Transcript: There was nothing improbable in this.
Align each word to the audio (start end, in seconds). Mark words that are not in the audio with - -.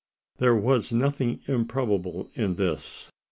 There 0.39 0.55
was 0.55 0.91
nothing 0.91 1.41
improbable 1.47 2.31
in 2.33 2.55
this. 2.55 3.11